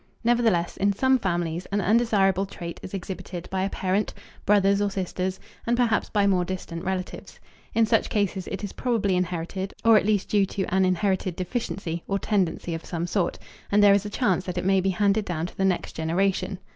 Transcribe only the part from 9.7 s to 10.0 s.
or